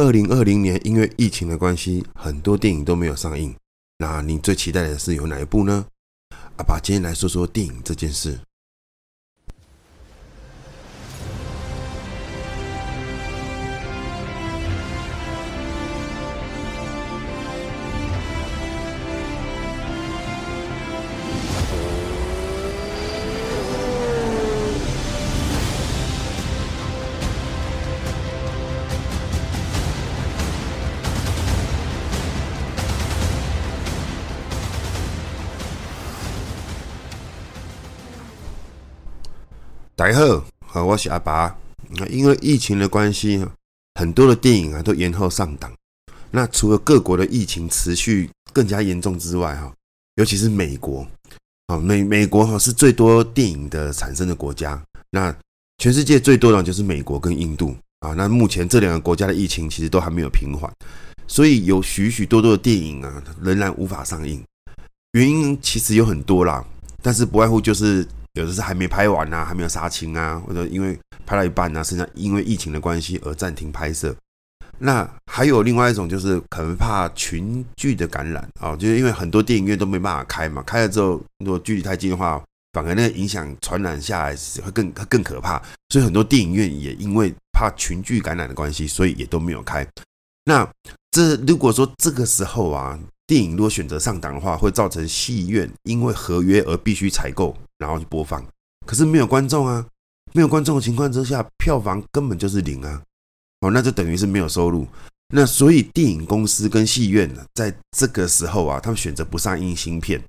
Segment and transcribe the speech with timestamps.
[0.00, 3.54] 二零二零年因为疫情的关系，很多电影都没有上映。
[3.98, 5.84] 那你最期待的是有哪一部呢？
[6.56, 8.40] 阿爸今天来说说电影这件事。
[40.00, 40.18] 大家
[40.64, 41.54] 好，我是阿拔。
[42.08, 43.44] 因为疫情的关系，
[43.96, 45.70] 很多的电影啊都延后上档。
[46.30, 49.70] 那除了各国的疫情持续更加严重之外，哈，
[50.14, 51.06] 尤其是美国，
[51.66, 54.82] 啊美美国哈是最多电影的产生的国家。
[55.10, 55.36] 那
[55.76, 58.14] 全世界最多的就是美国跟印度啊。
[58.14, 60.72] 那目前这两个国家的疫情其实都还没有平缓，
[61.26, 64.42] 所以有许许多多的电影啊仍然无法上映。
[65.12, 66.64] 原因其实有很多啦，
[67.02, 68.08] 但是不外乎就是。
[68.34, 74.14] 有的是还没拍完呐、还没有杀青啊，或者因为拍到一半啊，甚至因为疫情的关系而暂停拍摄。
[74.78, 85.60] 那还有另外一种，就是可能怕群聚的感染啊，就是因为很多电影院都没办法开嘛，开了之后如果距离太近的话，反而那个影响传染下来会更更可怕。
[85.90, 89.86] 所以很多电影院也因为怕群聚感染的关系，所以也都没有开。
[90.44, 90.66] 那
[91.10, 97.54] 这如果说这个时候啊，电影如果选择上档的话，会造成戏院因为合约而必须采购。
[97.80, 98.44] 然后去播放，
[98.86, 99.84] 可是没有观众啊，
[100.34, 103.02] 没有观众的情况之下，票房根本就是零啊，
[103.62, 104.86] 哦，那就等于是没有收入。
[105.32, 110.22] 那所以电影公司跟戏院呢，在这个时候啊，他们选择不上映新片，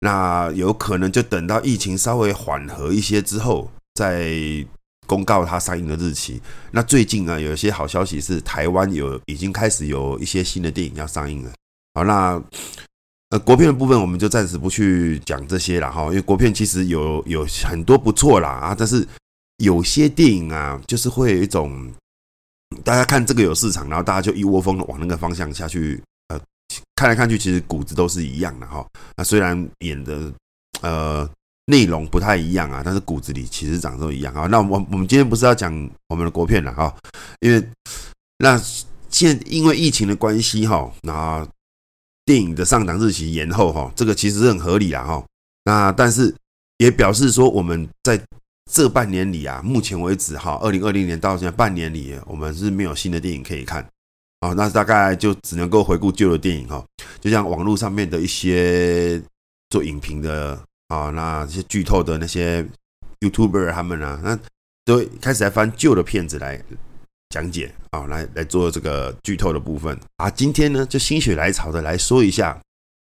[0.00, 4.30] 那有可能就等到疫情稍微缓和一些之后，再
[5.06, 6.42] 公告它上映的日期。
[6.70, 11.50] 那最近啊，有一些好消息是，台湾有已经开始有一些新的电影要上映了。
[11.94, 12.42] 好，那。
[13.30, 19.06] 呃，国片的部分我们就暂时不去讲这些了哈，因为国片其实有有很多不错啦啊，但是
[19.58, 21.92] 有些电影啊，就是会有一种
[22.82, 26.40] 大家看这个有市场，然后大家就一窝蜂的往那个方向下去，呃，
[26.96, 28.82] 看来看去其实骨子都是一样的哈。
[29.14, 30.32] 那虽然演的
[30.80, 31.28] 呃
[31.66, 34.46] 内容不太一样啊，但是骨子里其实长得都一样啊。
[34.46, 35.70] 那我我们今天不是要讲
[36.08, 36.96] 我们的国片了哈，
[37.40, 37.62] 因为
[38.38, 38.58] 那
[39.10, 41.46] 现因为疫情的关系哈，那。
[42.28, 45.24] 电影的上档日期延后，哈，这个其实是很合理啊，哈。
[45.64, 46.34] 那但是
[46.76, 48.20] 也表示说，我们在
[48.70, 53.82] 这半年里啊，目前为止，哈，二零二零年到现在半年里，我们是没有新的电影可以看，
[54.40, 56.84] 啊，那大概就只能够回顾旧的电影，哈。
[57.18, 59.18] 就像网络上面的一些
[59.70, 62.62] 做影评的啊，那这些剧透的那些
[63.20, 64.38] YouTuber 他们啊，那
[64.84, 66.62] 都开始在翻旧的片子来。
[67.30, 70.30] 讲解啊，来来做这个剧透的部分啊。
[70.30, 72.58] 今天呢，就心血来潮的来说一下，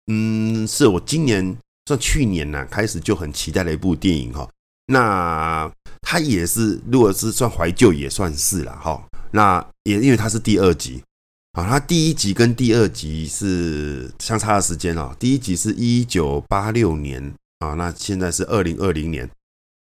[0.07, 4.49] 嗯，是我今年算去年呢、开始就很期待的一部电影哈。
[4.87, 5.69] 那
[6.01, 9.05] 它也是，如果是算怀旧也算是了哈。
[9.31, 11.03] 那也因为它是第二集
[11.51, 15.13] 啊，它第一集跟第二集是相差的时间哦。
[15.19, 19.29] 第一集是一九八六年啊，那现在是二零二零年，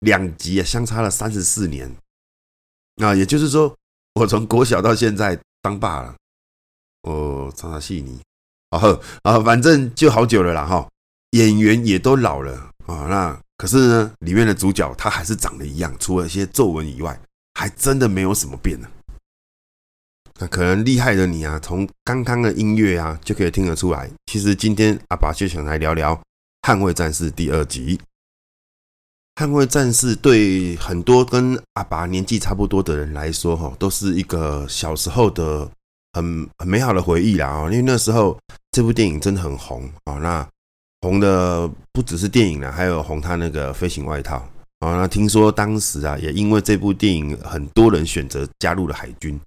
[0.01, 1.91] 两集啊相差了三十四年。
[2.97, 3.75] 那也就是说。
[4.17, 6.15] 我从国小到现在当爸了，
[7.03, 8.19] 我常常戏你，
[8.71, 8.81] 啊
[9.25, 10.89] 啊，反正就好久了啦哈，
[11.33, 17.21] 演员也都老了啊，那可是呢，里面的主角他还是长得一样，除了一些皱纹以外，
[17.53, 18.89] 还真的没有什么变呢。
[20.39, 24.11] 那可能厉害的你啊，从刚刚的音乐啊就可以听得出来。
[24.25, 26.17] 其实今天阿爸就想来聊聊
[26.67, 28.01] 《捍卫战士》第二集。
[29.37, 35.71] 捍卫战士对很多跟阿拔年纪差不多的人来说，哈，都是一个小时候的
[36.15, 37.65] 很很美好的回忆啦啊！
[37.65, 38.39] 因为那时候
[38.71, 40.49] 这部电影真的很红啊，那
[41.03, 44.37] 红的不只是电影了，还有红他那个飞行外套
[44.79, 44.97] 啊。
[44.97, 49.39] 那听说当时啊，也因为这部电影，很多人选择加入了海军。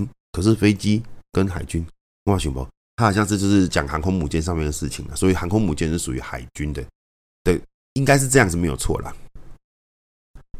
[0.00, 1.86] 嗯，可是飞机跟海军，
[2.24, 6.82] 哇，熊宝，他好像是就是讲航空母舰上面的事情了，所以航空母舰是属于海军的，
[7.42, 7.60] 对，
[7.92, 9.14] 应该是这样子没有错啦。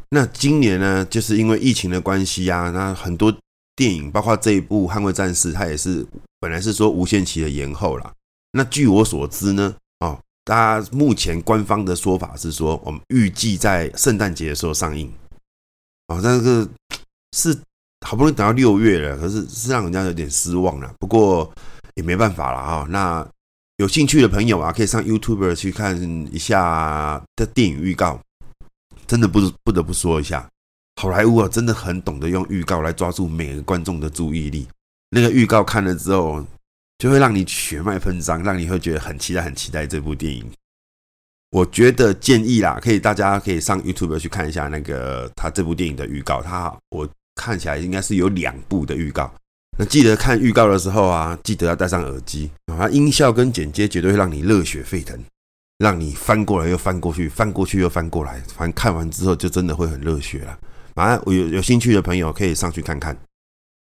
[0.09, 3.35] 那今年呢，就是因为疫情的关系啊，那很多
[3.75, 6.05] 电影，包括这一部《捍卫战士》，它也是
[6.39, 8.13] 本来是说无限期的延后了。
[8.51, 15.11] 那据我所知呢，哦，大家目前官方的说法是说，我们预计在圣诞节的时候上映。
[16.07, 16.67] 哦，但是
[17.35, 17.57] 是
[18.05, 20.93] 好不容易等到六月了，可是是让人家有点失望了。
[20.99, 21.51] 不过
[21.95, 22.87] 也没办法了啊。
[22.89, 23.27] 那
[23.77, 25.99] 有兴趣的朋友啊，可以上 YouTube 去看
[26.31, 28.19] 一下的电影预告。
[29.07, 30.49] 真的不不得不说一下，
[31.01, 34.67] 好莱坞啊，真的很懂得用预告来抓住每个观众的注意力。
[35.09, 36.45] 那个预告看了之后，
[36.97, 40.43] 就会让你血脉喷张，让你会觉得很期待、很期待这部电影。
[41.51, 46.41] 我觉得建议啦，可以大家可以上 YouTube 去看一下那个他这部电影的预告。
[46.41, 49.33] 他我看起来应该是有两部的预告。
[49.77, 55.17] 那记得看预告的时候啊，记得要戴上耳机啊，音效跟剪接绝对会让你热血沸腾，
[55.77, 58.39] 让你翻过来又翻过去，翻过去又翻过来。
[58.55, 60.57] 反正看完之后就真的会很热血了。
[60.95, 63.17] 啊，我有有兴趣的朋友可以上去看看。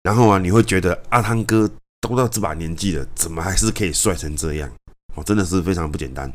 [0.04, 1.70] 然后啊，你会觉得阿汤哥
[2.02, 4.72] 都到这把年纪了，怎么还是可以帅成这样？
[5.16, 6.32] 哦，真的是非常不简单。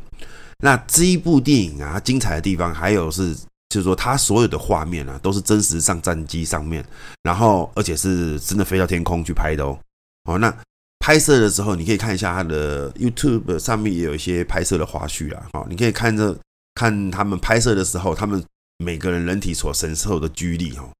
[0.59, 3.35] 那这一部电影啊，精彩的地方还有是，
[3.69, 6.85] 就是说它所有的画面啊，都是真实上战机上面，
[7.23, 9.77] 然后而且是真的飞到天空去拍的哦。
[10.25, 10.55] 哦，那
[11.03, 15.49] 拍摄的时候，你可以看一下它的 YouTube 上面也有一些拍摄的花絮啊。
[15.51, 16.33] 哦，你可以看着
[16.75, 18.41] 看他们拍摄的时候，他们
[18.77, 20.93] 每个人人体所承受的 G 力哦，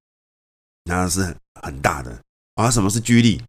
[0.84, 2.20] 那是很很大的
[2.56, 2.70] 啊。
[2.70, 3.42] 什么是 G 力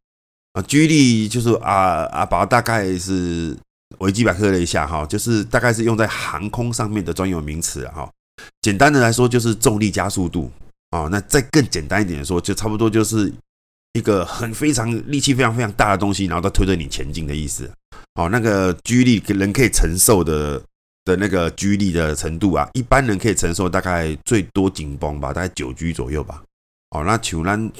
[0.52, 3.58] 啊？G 力就是啊啊，把大概是。
[3.98, 8.10] 维基百科了一下哈，就是大概是用在航空上面的专有名词哈。
[8.62, 10.50] 简单的来说，就是重力加速度
[10.90, 11.06] 啊。
[11.12, 13.32] 那再更简单一点的说，就差不多就是
[13.94, 17.68] 一个很非常力气非常非常大的东西，然后它推着你前进的意思。
[18.14, 20.62] 哦，那个 G 力人可以承受的
[21.04, 26.42] 的那个 G 力的程度啊，一般人可以承受大概最多紧绷吧，大概九 G 左右吧。
[26.90, 27.72] 哦，那球兰。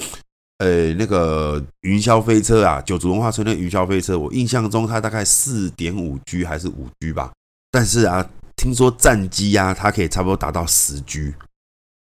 [0.58, 7.32] 呃，那个云霄飞车啊，九族文化村的云霄飞车，我印象中它大概四点五 G 还是五 G 吧。
[7.72, 8.24] 但是啊，
[8.56, 11.34] 听说战机啊，它可以差不多达到十 G。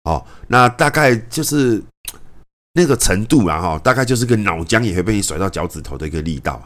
[0.04, 1.82] 哦，那大概就是
[2.74, 6.62] 那个程度啊，哈，大概就是个脑浆也会被你甩到脚趾头的一个力道。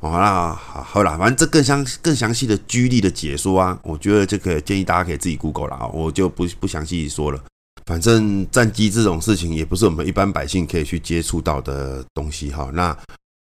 [0.00, 7.40] 哦，那好，好啦，反正这更详更详细的 G 力的解说啊，我觉得这个建议大家可以自己 Google 了啊，我就不不详细说了。
[7.86, 12.70] 反正战机这种事情也不是我们一般百姓可以去接触到的东西哈。
[12.74, 12.96] 那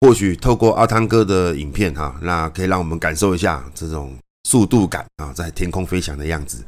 [0.01, 6.65] 或许透过阿汤哥的影片哈，那可以让我们感受一下这种速度感啊，在天空飞翔的样子。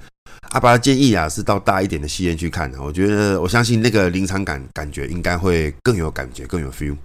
[0.50, 2.73] 阿拔的建议啊，是到大一点的戏院去看。
[2.79, 6.97] 我觉得我相信那个临场感感觉应该会更有感觉，更有 feel。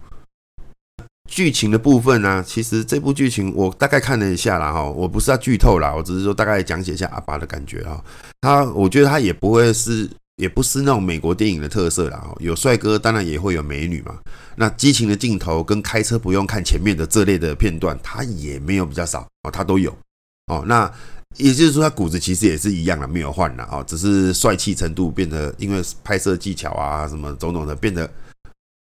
[1.29, 8.03] 剧情的部分呢，其实这部剧情我大概看了一下啦哈，我不是要剧透啦，我只是说大概讲解一下阿拔的感觉哈。
[8.41, 10.09] 他我觉得他也不会是。
[10.37, 14.19] 也不是那种美国电影的特色啦，有帅哥当然也会有美女嘛。
[14.57, 19.97] 那激情的镜头跟开车不用看前面的这类的片段，他也没有比较少哦，他都有
[20.47, 20.61] 哦。
[20.67, 20.91] 那
[21.37, 28.09] 也就是说，他骨子其实也是一样的，没有换了哦，只是帅气程度变得，因为拍摄技巧啊什么种种的变得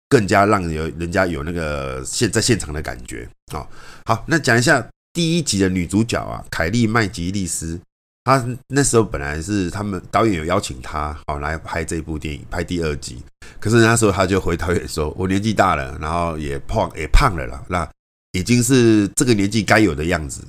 [0.10, 3.68] 更加让有人家有那个现在现场的感觉哦。
[4.06, 7.80] 好，那讲一下第一集的女主角啊，凯莉麦吉利斯。
[8.26, 13.22] 她那时候本来是他们导演有邀请她，好来拍这部电影，拍第二集。
[13.60, 17.88] 可是那时候他就回导演说：“我年纪大了，然后也胖也胖了啦，那
[18.32, 20.44] 已经是这个年纪该有的样子。”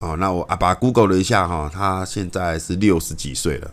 [0.00, 3.70] 哦，那我啊把 Google 了一下哈，他现在是六十几岁了。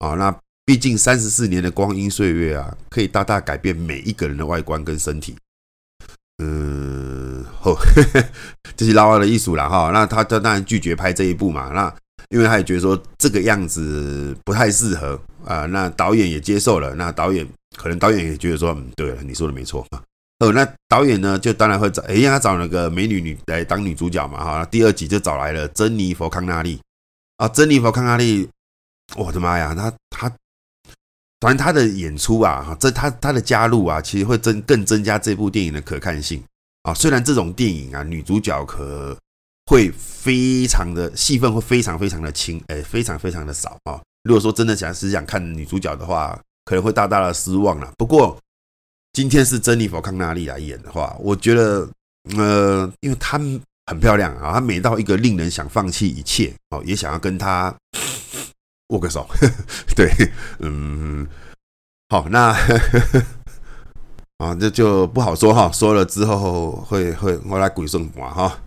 [0.00, 5.36] 哦，那毕竟三十四年的光阴岁月啊，可以大大改变每一个人的外观跟身体。
[6.42, 7.76] 嗯，吼，
[8.76, 9.90] 这是老二的艺术了哈。
[9.92, 11.94] 那他他当然拒绝拍这一部嘛，那。
[12.28, 17.44] 因为他也觉得说这个样子不太适合啊，那导演也接受了，那导演
[17.76, 19.84] 可能导演也觉得说，嗯，对了，你说的没错。
[20.40, 26.80] 哦，那导演呢就当然会找，哎，他找那个美女女来当女主角嘛，哈，第二集就找来了珍妮佛康纳利
[27.36, 28.48] 啊，珍妮佛康纳利，
[29.16, 30.28] 我的妈呀，他他，
[31.40, 36.42] 反正他的演出啊，哈，这他他的加入啊，其实会增更增加这部电影的可看性
[36.82, 36.92] 啊。
[36.92, 39.16] 虽然这种电影啊，女主角可。
[39.66, 44.00] 会非常的戏份会非常非常的轻，哎，非常非常的少啊。
[44.24, 47.92] 如果说真的想是想看女主角的话，可能会大大的失望了。
[47.96, 48.36] 不过
[49.12, 51.88] 今天是珍妮佛康纳利来演的话，我觉得，
[52.36, 53.38] 呃，因为她
[53.86, 57.74] 很漂亮啊，她美到一个令人想放弃一切哦，也想要跟她
[58.88, 59.28] 握个手。
[59.96, 60.10] 对，
[60.60, 61.26] 嗯，
[62.08, 62.56] 好，那
[64.38, 68.62] 啊，这就不好说哈，说了之后会会我来鬼送我哈。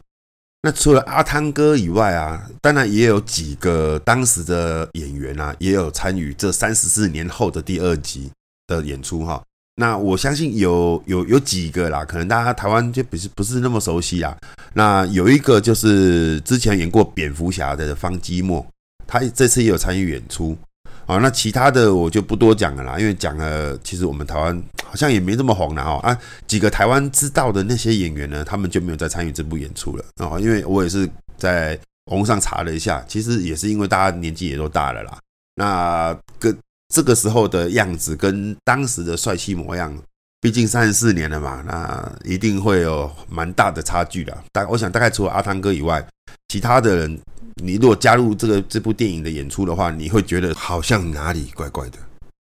[0.61, 8.29] 那除了阿汤哥以外啊，当然也有几个当时的演员啊，也有参与这三十四年后的第二集
[8.67, 9.41] 的演出哈。
[9.75, 14.37] 那我相信有有有几个啦，可能大家台湾就不是不是那么熟悉啊。
[14.73, 18.65] 那有一个就是之前演过蝙蝠侠的方基莫，
[19.07, 20.57] 他这次也有参与演出。
[21.05, 25.99] 啊，那其他的我就不多讲了啦，因为讲了，其实我们台湾好像也没这么红了哈。
[26.07, 30.39] 啊，几个台湾知道的那些演员呢，他们就没有再参与这部演出了啊。
[30.39, 35.17] 因为我也是在网上查了一下，其实也是因为大家年纪也都大了啦。
[35.55, 36.57] 那跟
[36.93, 39.91] 这个时候的样子跟当时的帅气模样，
[40.39, 44.43] 毕竟三十四年了嘛，那一定会有蛮大的差距的。
[44.51, 46.07] 大我想大概除了阿汤哥以外，
[46.49, 47.19] 其他的人，
[47.55, 51.97] 你如果加入这个这部电影的演出的话，你会觉得好像哪里怪怪的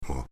[0.09, 0.23] 哦。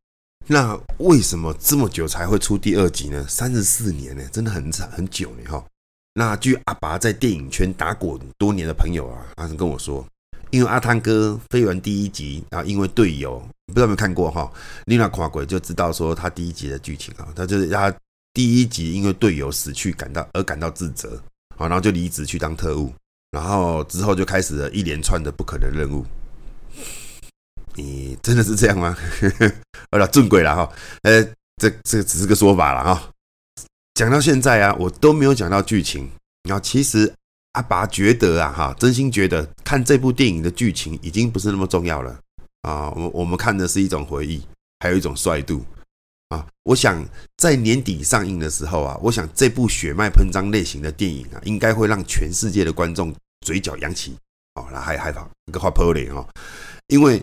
[0.46, 3.24] 那为什么这么久才会出第二集呢？
[3.26, 5.64] 三十四年呢，真的很长很久呢哈。
[6.12, 10.06] 那据阿爸在电影圈打滚多年的朋友啊，他是跟我说，
[10.50, 13.42] 因为阿汤哥飞完第一集啊，因为队友
[13.72, 14.50] 不知道有没有看过哈，
[14.86, 17.92] 你那看过就知道说他第一集的剧情啊，他就是他
[18.34, 21.20] 第一集因为队友死去感到而感到自责，
[21.56, 22.92] 好，然后就离职去当特务，
[23.30, 26.04] 然后之后就开始了一连串的不可能任务。
[27.74, 28.96] 你真的是这样吗？
[29.90, 30.72] 好了，正轨了哈。
[31.02, 31.24] 呃，
[31.56, 33.10] 这这只是个说法了哈。
[33.94, 36.10] 讲到现在啊，我都没有讲到剧情。
[36.48, 37.10] 然后其实
[37.52, 42.18] 阿拔觉得啊，哈，真心觉得看这部电影的剧情已经不是那么重要了
[42.62, 42.90] 啊。
[42.90, 44.42] 我我们看的是一种回忆，
[44.80, 45.64] 还有一种帅度
[46.28, 46.46] 啊。
[46.64, 47.04] 我想
[47.36, 54.16] 在年底上映的时候啊，我想这部血脉喷张类型的电影啊，应该会让全世界的观众嘴角扬起
[54.54, 56.26] 哦，那还害怕一个话泼脸哦，
[56.88, 57.22] 因为。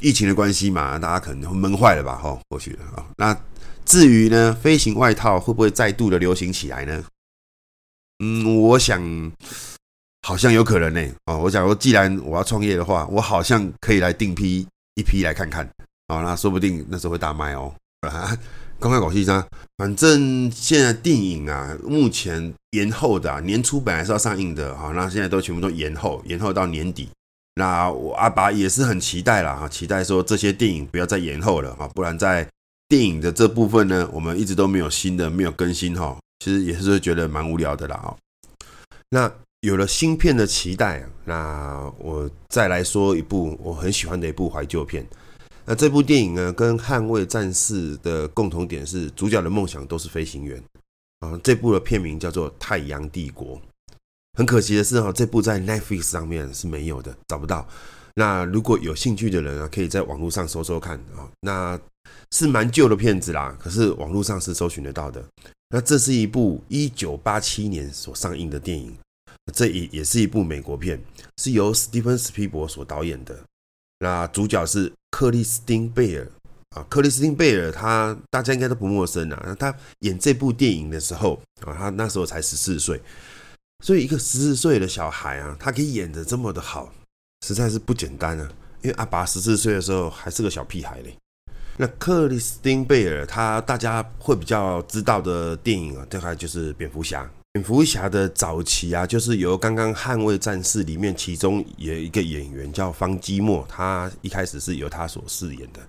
[0.00, 2.16] 疫情的关系嘛，大家可能会闷坏了吧？
[2.16, 3.06] 哈，或许啊。
[3.18, 3.38] 那
[3.84, 7.04] 至于呢，飞行外套会不会再度的流行起来呢？
[8.18, 9.00] 嗯，我想
[10.24, 11.14] 好像有可能呢。
[11.26, 15.68] 哦，我想说，既然我要创业的话，我好像可以来订批一批来看看。
[16.08, 17.70] 哦，那说不定那时候会大卖哦。
[18.80, 27.08] 公开广西商，反正现在电影啊，目前延后的啊，年初本来是要上映的，好，那现在都全部都延后，延后到年底。
[27.54, 32.46] 那我阿爸也是很期待啦，哈，期待说这些电影不要再延后了哈，不然在
[32.88, 38.16] 电影的这部分呢，我们一直都没有新的，没有更新哈，其实也是觉得蛮无聊的啦，哈。
[39.10, 39.30] 那
[39.64, 45.06] 有了新片的期待，那我再来说一部我很喜欢的一部怀旧片。
[45.64, 50.62] 那这部电影呢，跟《捍卫战士》的共同点是，主角的梦想都是飞行员
[51.20, 51.40] 啊。
[51.42, 53.56] 这部的片名叫做《太阳帝国》。
[54.36, 57.66] 很可惜的是哈，这部在 Netflix 上面是没有的，找不到。
[58.16, 61.24] 那如果有兴趣的人啊，可以在网络上搜搜看啊。
[61.40, 61.80] 那
[62.32, 65.24] 是蛮旧的片子啦，可是网络上是搜寻得到的。
[65.70, 68.94] 那这是一部一九八七年所上映的电影，
[69.52, 71.00] 这也也是一部美国片，
[71.36, 73.38] 是由史蒂芬·史匹柏所导演的。
[74.00, 76.30] 那主角是克里斯汀·贝尔
[76.76, 79.56] 啊，克里斯汀·贝尔他大家应该都不陌生啊。
[79.58, 83.00] 他演这部电影的时候啊，他那时候才十四岁。
[83.84, 86.92] 所以一个十四岁的小孩啊，他可以演得这么的好，
[87.46, 88.50] 实在是不简单啊！
[88.82, 91.16] 因为阿爸十四岁的时候还是个小屁孩嘞。
[91.76, 97.30] 那克里斯汀贝尔，他大家会比较知道的电影啊，大概就是蝙蝠侠。
[97.54, 105.80] 蝙蝠侠的早期啊，就是由刚刚捍卫战士里面其中有一个演员叫方基莫，他一开始是由他所饰演的。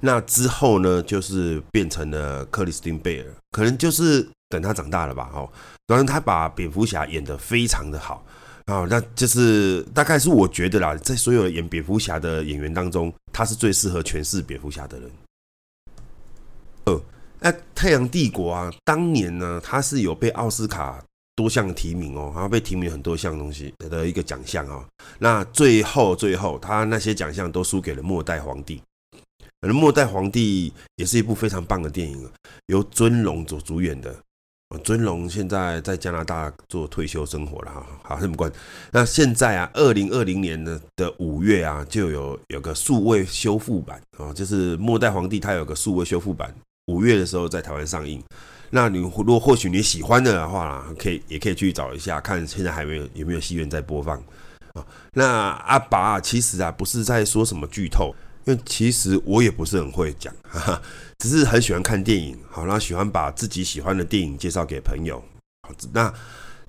[0.00, 5.48] 那之后呢，就是变成了克里斯汀贝尔，可能就是等他长大了吧，哦。
[5.86, 8.26] 当然，他把蝙蝠侠演得非常的好
[8.64, 15.08] 啊，那就是大概是我觉得啦，在所有演蝙蝠侠的演员当中，他是最适合诠释蝙蝠侠的人。
[16.86, 17.00] 呃，
[17.38, 21.00] 那《太阳帝国》啊，当年呢，他是有被奥斯卡
[21.42, 24.86] 多项提名哦，然后被提名很多项东西的一个奖项啊。
[25.18, 28.76] 那最后，最后他那些奖项都输给了《末代皇帝》，
[29.60, 32.30] 而《末代皇帝》也是一部非常棒的电影，
[32.66, 34.14] 由尊龙所主演的。
[34.84, 38.50] 尊龙现在在加拿大做退休生活了哈，好，这么关。
[38.92, 46.54] 那现在啊，二零二零年的的五月啊，就有有个数位修复版啊，就是《末代皇帝》它有个数位修复版，
[46.86, 48.22] 五月的时候在台湾上映。
[48.70, 54.16] 那你如果或许你喜欢的话，可以也可以去找一下，看现在还没有有没有戏院在播放
[54.74, 54.86] 啊。
[55.12, 58.14] 那阿拔其实啊，不是在说什么剧透。
[58.44, 60.82] 因为其实我也不是很会讲，哈哈，
[61.18, 65.22] 只是很喜欢看电影，好，然后喜欢把自己喜欢的电影介绍给朋友。
[65.92, 66.10] 那《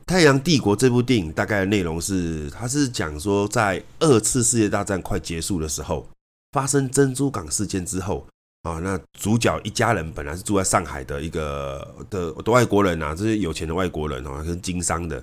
[0.06, 6.08] 太阳帝国》这部电影大概的内容是，它是讲说在二次世界大战快结束的时候，
[6.52, 8.28] 发生珍珠港事件之后，
[8.64, 15.22] 啊，那主角一家人本来是住在上海的一个的的外国人啊，这些有钱的外国人啊，跟经商的，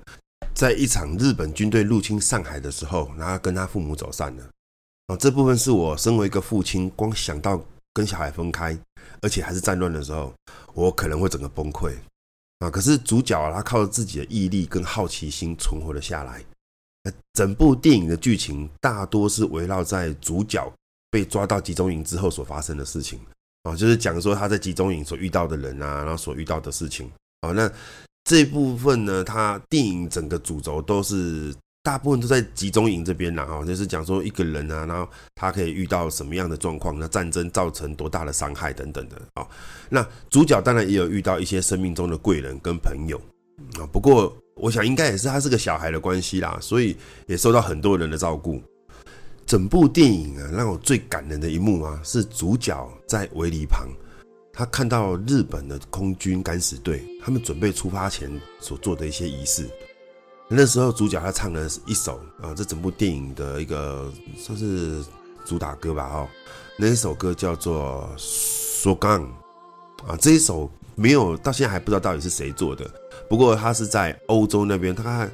[0.54, 4.44] 在一场日本军队入侵上海的时候，然后跟他父母走散了。
[5.06, 7.60] 啊这部分是我身为一个父亲，光想到
[7.94, 8.78] 跟小孩分开，
[9.22, 10.32] 而且还是战乱的时候，
[10.74, 11.94] 我可能会整个崩溃
[12.58, 12.70] 啊！
[12.70, 16.44] 可是主角啊，他靠着自己的毅力跟好奇心存活了下来。
[17.32, 20.70] 整部电影的剧情大多是围绕在主角
[21.10, 23.18] 被抓到集中营之后所发生的事情
[23.64, 27.50] 啊，就是讲说他在集中营所遇到的人啊，然后所遇到的事情啊。
[27.50, 27.70] 那
[28.24, 39.46] 这部分呢，他电影整个主轴都是大部分都在集中营这边啦，哈，就是讲说一个人啊，然后他可以遇到什么样的状况，那战争造成多大的伤害等等的啊。
[39.88, 43.20] 那主角当然也有遇到一些生命中的贵人跟朋友
[43.78, 48.62] 啊，不过我想应该也是他是个小孩的关系啦，所以也受到很多人的照顾。
[49.50, 53.88] 整部电影啊，让我最感人的一幕啊，是主角在围篱旁，
[54.52, 58.30] 他看到日本的空军敢死队，他们准备出发前
[58.60, 59.68] 所做的一些仪式。
[60.46, 65.02] 那时候主角他唱了一首啊，这整部电影的一个算是
[65.44, 66.28] 主打歌吧哦，
[66.78, 69.28] 那一首歌叫做《索冈》
[70.06, 72.88] 啊，这一首没有到现在还不知道到底是谁做的，
[73.28, 75.32] 不过他是在欧洲那边，他看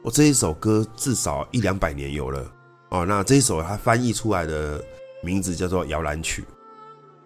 [0.00, 2.50] 我这一首歌至少一两百年有了。
[2.90, 3.04] 哦。
[3.06, 4.84] 那这一首他翻译出来的
[5.22, 6.42] 名字叫做《摇篮曲》，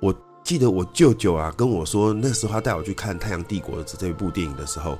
[0.00, 4.98] 我记得我舅舅啊跟我说，那时候他带我去看《太阳帝国》这这部电影的时候。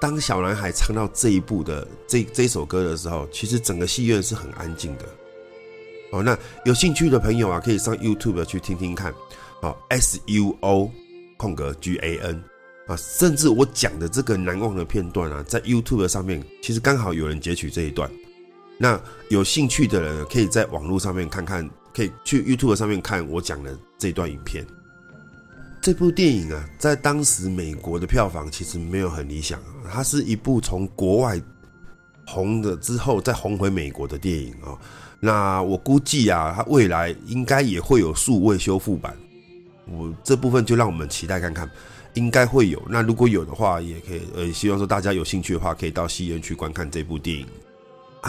[0.00, 5.04] 当小男孩唱到这一部的这这首歌的时候，其实整个戏院是很安静的。
[6.12, 9.12] 哦，那有兴趣的朋友啊，可以上 YouTube 去听听看。
[9.60, 10.88] 哦，S U O
[11.36, 12.44] 空格 G A N
[12.86, 18.08] 啊，甚至我讲的这个难忘的片段啊，在 YouTube 上面，其实刚好有人截取这一段。
[18.78, 24.64] 那有兴趣的人可以在网络上面看看，可以去 YouTube 上面看我讲的这段影片。
[25.80, 31.40] 这部电影啊，在当时美国的票房其实没有很理想，它是一部从国外
[32.26, 34.78] 红的之后再红回美国的电影啊。
[35.20, 39.16] 那我估计啊，它未来应该也会有数位修复版。
[39.86, 41.68] 我这部分就让我们期待看看，
[42.14, 42.82] 应该会有。
[42.88, 47.46] 那如果有的话，也可以呃，希望说大家有兴趣的话，可以到戏院去观看这部电影。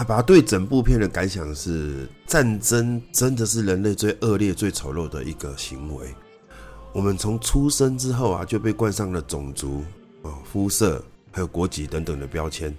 [0.00, 6.08] 阿拔对整部片的感想是：战争真的是人类最恶劣、最丑陋的一个行为。
[6.94, 9.84] 我们从出生之后啊，就被冠上了种族
[10.22, 12.74] 啊、肤色还有国籍等等的标签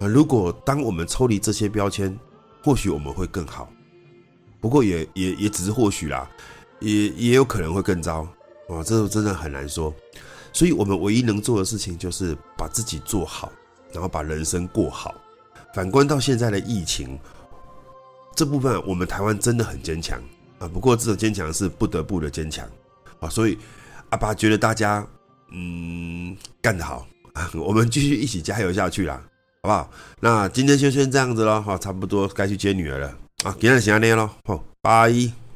[0.00, 0.08] 啊。
[0.08, 2.18] 如果当我们抽离这些标签，
[2.64, 3.72] 或许我们会更好。
[4.60, 6.28] 不过也也也只是或许啦，
[6.80, 8.26] 也也有可能会更糟
[8.68, 8.82] 啊。
[8.84, 9.94] 这真的很难说。
[10.52, 13.52] 所以我们唯一能做的事情就是把自己做好，
[13.92, 15.14] 然后把人生过好。
[15.74, 17.18] 反观到现在的疫情
[18.34, 20.20] 这部分，我们台湾真的很坚强
[20.58, 20.68] 啊。
[20.68, 22.68] 不过这种坚强是不得不的坚强。
[23.20, 23.58] 啊，所以
[24.10, 25.04] 阿爸觉得大家
[25.50, 29.20] 嗯干得好啊，我们继续一起加油下去啦，
[29.62, 29.90] 好不好？
[30.20, 33.08] 那今天就先这样子喽，好，差不多该去接女儿了
[33.42, 35.47] 啊，今天先这样喽，好，拜。